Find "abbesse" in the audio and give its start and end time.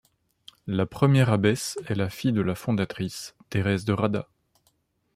1.31-1.77